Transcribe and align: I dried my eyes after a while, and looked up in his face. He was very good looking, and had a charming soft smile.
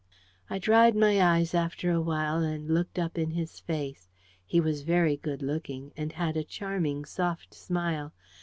I 0.49 0.57
dried 0.57 0.95
my 0.95 1.21
eyes 1.21 1.53
after 1.53 1.91
a 1.91 2.01
while, 2.01 2.39
and 2.41 2.67
looked 2.73 2.97
up 2.97 3.19
in 3.19 3.29
his 3.29 3.59
face. 3.59 4.09
He 4.43 4.59
was 4.59 4.81
very 4.81 5.15
good 5.15 5.43
looking, 5.43 5.91
and 5.95 6.11
had 6.13 6.35
a 6.35 6.43
charming 6.43 7.05
soft 7.05 7.53
smile. 7.53 8.11